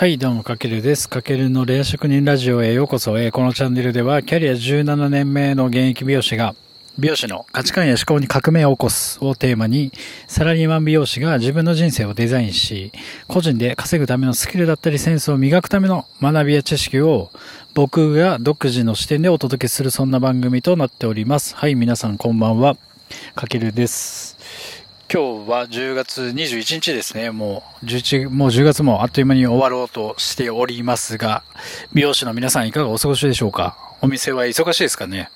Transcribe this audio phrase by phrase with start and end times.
[0.00, 1.10] はい、どうも、かけるです。
[1.10, 3.18] かけるのレア職人ラジオへようこそ。
[3.18, 6.54] えーこのチャンネルでは、キャリア17年目の現役美容師が、
[6.98, 9.92] 美容師の価値観や思考に革命を起こすをテーマに、
[10.26, 12.92] サラリーマン美容師が自分の人生をデザインし、
[13.28, 17.30] 個人で稼ぐためのスキルだったりセンスを磨くための学びや知識を、
[17.74, 21.54] 僕が独自の視点でお届けするそんな番組となっております。
[21.56, 22.78] はい、皆さんこんばんは。
[23.34, 24.39] かけるです。
[25.12, 27.32] 今日は10月21日ですね。
[27.32, 31.42] もう11、もう10月もあっという間に終わろうとしておりますが、
[31.92, 33.76] 美容師の皆さんいかがお過ごしでしょうか？
[34.02, 35.28] お店は忙しいですかね？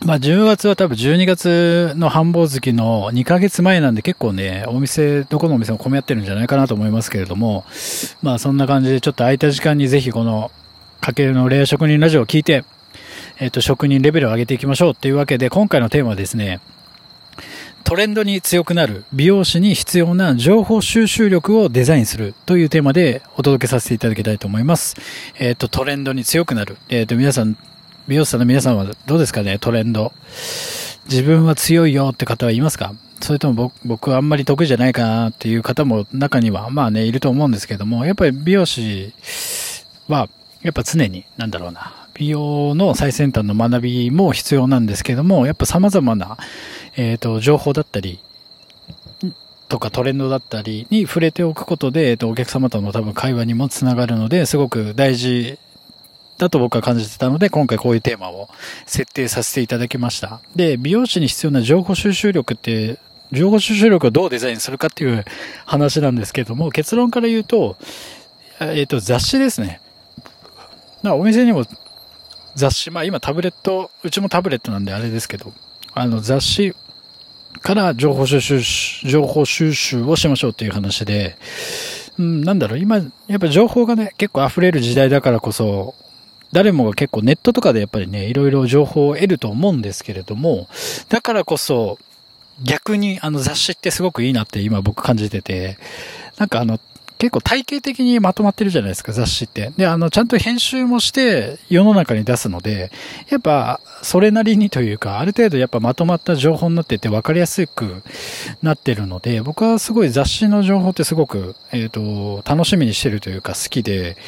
[0.00, 7.64] まあ10月は多分12月の繁忙月の2ヶ月前なんで結構ね、お店、どこのお店も混み合ってるんじゃないかなと思いますけれども、
[8.20, 10.50] まあそんな感じでちょっと空いた時間にぜひこの、
[11.00, 12.64] かけるのレア職人ラジオを聞いて、
[13.38, 16.60] えっ、と、職人レベルを上げていきましょうというわけで、今回のテーマはですね、
[17.84, 24.96] トレンドに強くなる美容師に必要な情報収集力をデザインするというテーマでお届けさせていただきたいと思います。
[25.38, 26.78] えっ、と、トレンドに強くなる。
[26.88, 27.58] えっ、と、皆さん、
[28.08, 30.12] 美容師さんの皆さんはどうですかね、トレンド。
[31.10, 32.94] 自分は強いよって方はいますか？
[33.20, 39.12] それとも僕僕はあんまり得意じゃないかなっていう方も中には、まあね、いると思うんですけども、やっぱり美容師
[40.08, 40.28] は、
[40.62, 46.38] やっぱ常に、なんだろうな、美容の最先端の学びも必要なんですけども、やっぱ様々な、
[46.96, 48.20] えっ、と、情報だったり、
[49.68, 55.58] とかトレンドだったりに触れておくことで、えっ、と、お客様との多分会話にもつながるので、すごく大事
[56.38, 58.48] だと僕は感じてたので、今回こういうテーマを
[58.86, 60.40] 設定させていただきました。
[60.54, 62.98] で、美容師に必要な情報収集力って、
[63.32, 65.24] 情報収集力をどうデザインするかっていう
[65.64, 67.76] 話なんですけども、結論から言うと、
[68.60, 69.80] えっ、と、雑誌ですね。
[71.02, 71.64] お店にも
[72.54, 75.52] 雑誌、まあ今タブレット、うちもタブレットなんであれですけど、
[75.94, 76.74] あの雑誌
[77.60, 78.60] から情報収集、
[79.08, 81.36] 情報収集をしましょうっていう話で、
[82.18, 82.96] うん、なんだろう、今、
[83.26, 85.94] やっぱ情報がね、結構溢れる時代だからこそ、
[86.52, 90.68] 誰もが結構ネットとかでやっぱりね、いろいろ情報を得ると思うんですけれども、
[91.08, 91.98] だからこそ、
[92.62, 95.78] 逆にあの雑誌ってすごくいいなって今僕感じてて、
[96.38, 96.78] なんかあの、
[97.24, 99.72] 結構体系的にまとまってるじゃないですか、雑誌って。
[99.78, 102.92] で、あの、ちゃんと編集もして世の中に出すので、
[103.30, 108.02] やっぱ、それなりにというか、ある程度やっぱまとまった情報になってて分かりやすく
[108.62, 114.18] なってるので、僕はすごい雑誌の情報ってすごく、えっ、と、楽しみにしてるというか好きで、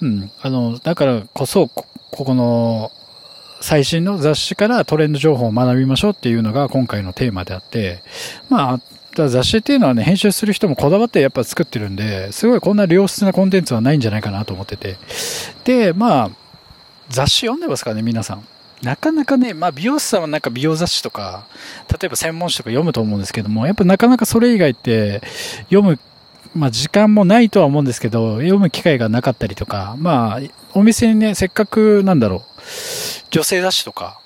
[0.00, 2.92] うん、あの、だからこそ、こここの、
[3.60, 8.02] 最新の雑誌からトレンド情報を学びましょうっていうのが今回のテーマであって、
[8.48, 8.80] まあ、
[9.14, 14.96] 雑誌っていうのはね、編集する人もこだわってやっぱ作ってるんで、すごいこんな良質なコンテンツはないんじゃないかなと思ってて。
[15.64, 16.30] で、まあ、
[17.08, 18.46] 雑誌読んでますかね、皆さん。
[18.82, 21.46] なかなかね、まあ美容師さんはなんか美容雑誌とか、
[21.90, 25.20] 例えば専門誌とか読むと思うんですけども、やっぱなかなかそれ以外って
[25.64, 25.98] 読む、
[26.54, 30.40] まあ時間もないとは思うんですけど、読む機会がなかったりとか、まあ、
[30.74, 32.62] お店にね、せっかくなんだろう、
[33.30, 34.20] 女性雑誌とか、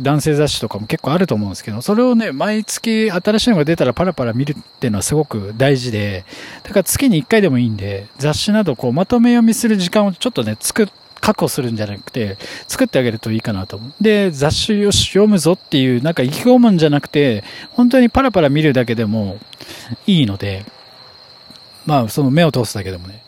[0.00, 6.24] 男性雑誌とかも結構あると思うんですけど、それをね、毎月新しいのが出たらパラパラ見るっていうのはすごく大事で、
[6.62, 10.86] だから月に1回でもいいんで、雑誌などこうまとめ読みする時間をちょっとね、作っ
[11.26, 12.36] 確保するんじゃなくて、
[12.68, 13.92] 作ってあげるといいかなと思う。
[14.00, 17.42] で、雑誌を読むぞっていう、なんか意気込むんじゃなくて、
[17.72, 19.38] 本当にパラパラ見るだけでも
[20.06, 20.64] いいので、
[21.86, 23.22] まあ、その目を通すだけでもね。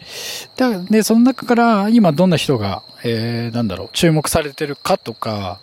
[0.57, 5.61] だで、その中から今どんな人が、えー、なんだろう、注目されてるかとか、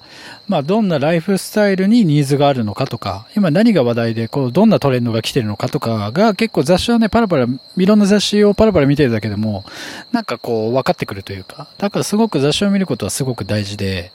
[0.48, 7.48] まあ、どんなライフスタイルにニーズがあるのかとか、今何が話題で、こう、どんなトレンドが来てるのかとかが結構雑誌はね、パラパラ、
[7.78, 9.66] いろんな雑誌をパラパラ見てるだけでも、
[10.14, 14.12] なんかこう、分かってくるというか、だからすごく雑誌を見ることはすごく大事で、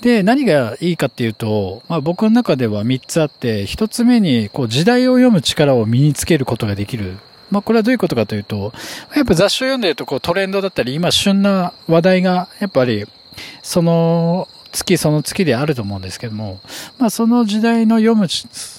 [0.00, 7.18] で、何がいいかっていうと、まあ僕の中では3つあって、1つ目に、こう、時代を読む力を身につけることができる。
[7.50, 8.72] まあこれはどういうことかというと、
[9.14, 13.06] やっぱ雑誌を読んでるとこうトレンドだったり、今旬な話題が、やっぱり、
[13.62, 16.60] その月その月であると思うんですけども、
[16.98, 18.28] まあその時代の読む、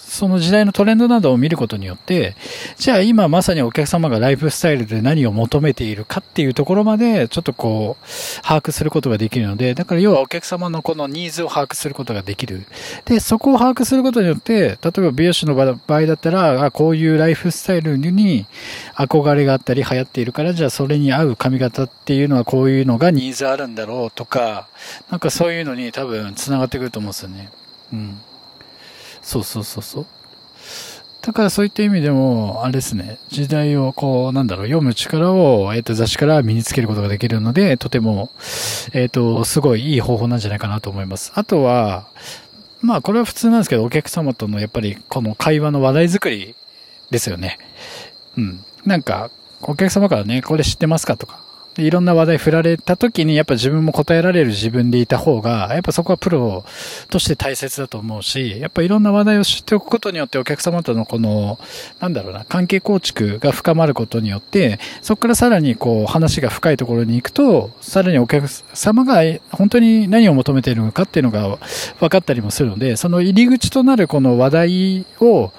[0.07, 2.35] その時代のトレンドなどを見ることによって、
[2.77, 12.65] じゃあ今まさにお客様がライフスタイルで何を求めているかっていうところまでちょっとこう把握することができるので、だから要はお客様のこのニーズを把握することができる。
[13.05, 18.45] で、そこを把握することによって、例えば美容師の場合だったら、あこういうライフスタイルに
[18.95, 24.67] 憧れがあったり流行っているから、じゃあそれに合う髪型っていうのはこういうのがニーズあるんだろうとか、
[25.11, 27.49] なんかそういうのに多分繋がってくると思うんですよね。
[27.91, 28.21] うん。
[29.27, 30.05] そうそうそうそう。
[31.21, 38.29] だからそういった意味でも、あれですね、時代をこう、なんだろう、読む力を、えっ、と、雑誌から身につけることができるので、とても、
[38.93, 41.33] えっ、と、すごいいい方法なんじゃないかなと思います。
[41.35, 42.07] あとは、
[42.81, 46.55] まあ、これは普通なんですけど、お客様とのやっぱり、この会話の話題作り
[47.11, 47.57] ですよね。
[48.37, 48.63] うん。
[48.85, 49.29] なんか、
[49.61, 51.41] お客様からね、これ知ってますかとか、
[51.77, 56.65] いろんな話題振られた時にやっぱ自分も答えられる自分でいた方が、やっぱそこはプロ
[57.09, 61.59] として大切だと思うし、やっぱいろんな話題を知っておくことによってお客様とのこの、
[61.99, 69.21] なんだろうな、関係構築が深まることによって、そこからさらにこう話が深いところに行くと、さらにお客様が
[69.51, 71.57] 本当に何を求めているのかっていうのが
[71.99, 75.51] 分かったりもするので、その入り口となるこの話題を、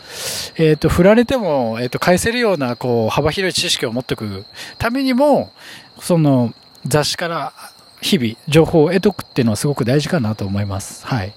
[0.56, 4.44] えっ、ー、と、振られても、えっ、ー、と、返せるようなこう幅広い知識を持っておく
[4.78, 5.52] ためにも、
[6.00, 6.54] その
[6.86, 7.52] 雑誌から
[8.00, 11.06] 日々情報を得とくっていうのはすごく大事かなと思います。
[11.06, 11.32] はい。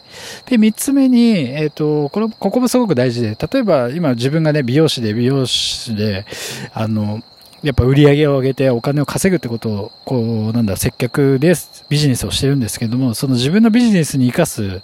[0.45, 6.25] で、三つ目に、えっ、ー、と、これ、ここもすごく大事で、例えば今自分がね、美容師で美容師で、
[6.73, 7.21] あの、
[7.63, 11.53] やっぱ売り上げを上げてお金を稼ぐってことを、こう、なんだ、接客で
[11.89, 14.81] ビジネスをしてるんですけども、その自分のビジネスに活かす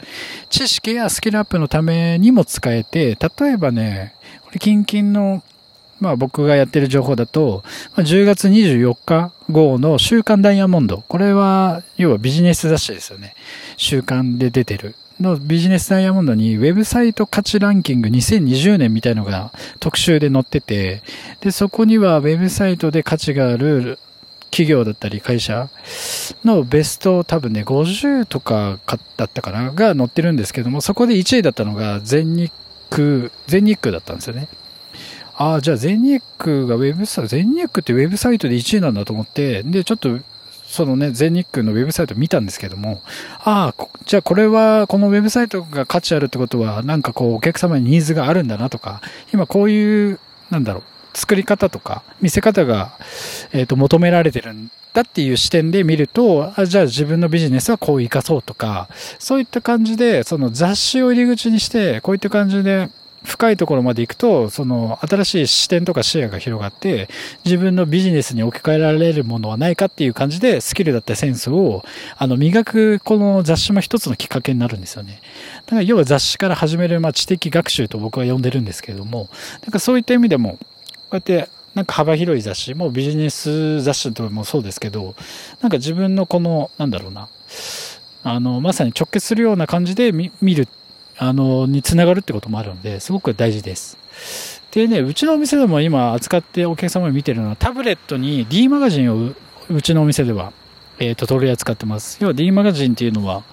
[0.50, 4.14] 知識やスキルアップのためにも使えて、例えばね、
[4.44, 5.44] これ、近々の
[6.00, 7.64] まあ僕がやってる情報だと、
[7.96, 11.04] 10月24日号の週刊ダイヤモンド。
[11.08, 13.36] これは、要はビジネス雑誌ですよね。
[13.78, 14.96] 週刊で出てる。
[15.20, 21.02] のビジネスダイヤモンドにウェブサイト価値ランキング2020年みたいのが特集で載ってて、
[21.42, 23.98] で、そこにはウェブサイトで価値がある
[24.52, 25.70] 企業だったり会社
[26.44, 28.80] のベスト多分ね50とか
[29.18, 32.52] だったかなが載ってるんですけどもそこで1位だったのが全日
[32.90, 34.48] 空全日空だったんですよね
[35.38, 40.18] ああ、じゃあ全日空がウェブサイト、全日空ってウェブサイトで1位なんだと思って、で、ちょっと、
[40.66, 43.02] そのね、全日空のウェブサイト見たんですけども、
[43.44, 49.02] ああ、じゃあこれは、このウェブサイトが価値あるってことは、なんかこう、お客様にニーズがあるんだなとか、
[49.32, 50.20] 今こういう、
[50.50, 52.98] なんだろう、作り方とか、見せ方が、
[53.54, 58.90] えっ、ー、と、求められてるんだっていう視点で見ると、あじゃあ自分のビジネスはこう生かそうとか、
[59.20, 62.90] そういった感じで、その雑誌を入り口にして、こういった感じで、
[63.28, 67.10] 深いところまで行くと、その新しい視点とか視野が広がって、
[67.44, 71.84] 自分のビジネスに置き換えられるものはないかっていう感じで、スキルだったセンスを、
[72.18, 75.22] あの、磨く、この雑誌も一つのきっかけになるんですよね。
[75.66, 79.30] だから要は雑誌から始める、まあ、知的学習と僕は呼んでるんですけれども、
[79.64, 80.58] なんかそういった意味でも、こ
[81.12, 85.16] うやって、なんか幅広い雑誌、もうビジネス雑誌とかもそうですけど、
[85.62, 87.28] なんか自分のこの、なんだろうな、
[88.24, 90.68] あの、まさに直結するような感じで見る
[91.18, 93.98] あの、につながるってこともあるので、すごく大事です。
[94.72, 99.34] でね、うちのお店でも今扱ってお客様に見てるのは、タブレットに D マガジンを
[99.70, 100.54] うちのお店では、
[101.00, 102.18] えっ、ー、と、取り扱ってます。
[102.22, 103.44] 要は D マガジンっていうのは、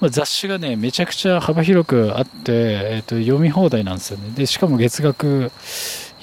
[0.00, 4.30] まあ、雑誌がね、めちゃくちゃ幅広くあって、えっ、ー、と、読み放題なんですよね。
[4.34, 5.50] で、しかも月額、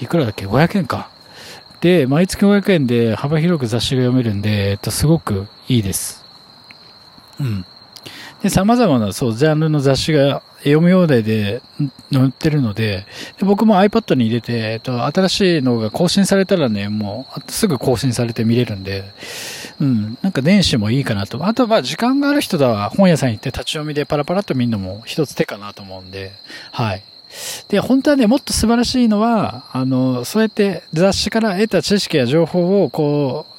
[0.00, 1.10] いくらだっけ ?500 円か。
[1.80, 6.24] で、毎月500円で幅広く雑誌が読めるんで、えっ、と、すごくいいです。
[7.40, 7.66] うん。
[8.42, 11.62] で、様々な、そう、ジャンルの雑誌が読み放題で
[12.12, 13.06] 載ってるので
[13.38, 19.04] で、僕も iPad に入れて、えっと、新しいのが更新されたらね、もう、すぐ更新されて見れるんで、
[19.80, 21.44] うん、なんか電子もいいかなと。
[21.44, 26.32] あと、まあ、時間がある人だは本屋さん行って立ち読みでパラパラっと見るのも一つ手かなと思うんで、
[26.70, 27.02] はい。
[27.68, 33.51] で、本当はね、もっと素晴らしいのは、あの、そうやって雑誌から得た知識や情報を、こう、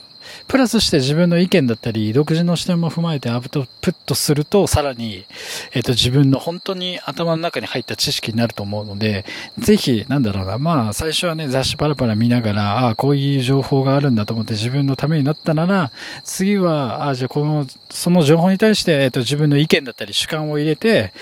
[0.47, 5.25] プラスして自分の意見だったり、独自の視点も踏まえてアウトプットすると、さらに、
[5.73, 9.25] えっ、と、自分の本当に頭の中に入った知識になると思うので、
[9.57, 15.91] ぜひ、なんだろうな、まあ、最初はね、雑誌パラパラ見ながら、ああ、こういう情報があるんだと思って自分のためになったなら、
[16.23, 21.13] 次は、ああ、じゃあこの、その情報に対して、えっ、と、自分の意見だったり主観を入れて、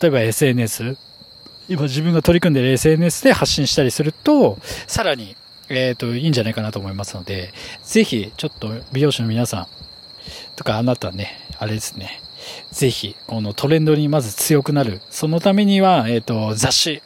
[0.00, 0.96] 例えば SNS、
[1.68, 4.58] 今自分が取り組んでいる SNS で発信したりすると、
[4.88, 5.36] さらに
[5.70, 7.52] えっ、ー、と、いいんじゃないかなと思いますので、
[7.84, 9.66] ぜひ、ちょっと美容師の皆さん
[10.56, 12.20] とかあなたね、あれですね、
[12.72, 15.00] ぜひ、このトレンドにまず強くなる。
[15.10, 17.02] そのためには、えっ、ー、と、雑誌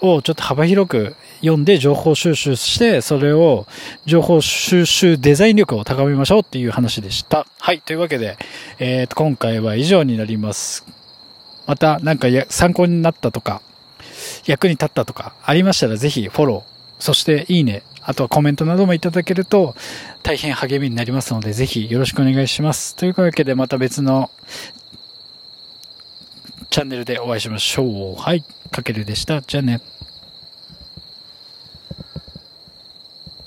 [0.00, 3.66] をちょっと幅広く読んで情報収集して、それを
[4.04, 7.46] 情報収集デザイン力を高めましょうっていう話でした。
[7.60, 7.80] はい。
[7.80, 8.36] というわけで、
[8.78, 10.84] えっ、ー、と、今回は以上になります。
[11.66, 13.62] また、なんか参考になったとか、
[14.46, 19.74] 役に立ったとかありましたらぜひフォローそしていいね、あとはコメントなどもいただけると
[20.22, 22.96] 大変励みになりますので、ぜひよろしくお願いします。
[22.96, 24.30] というわけでまた別の
[26.70, 28.20] チャンネルでお会いしましょう。
[28.20, 29.42] はい、かけるでした。
[29.42, 29.80] じゃあね。